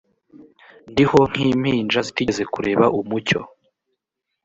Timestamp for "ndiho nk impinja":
0.91-1.99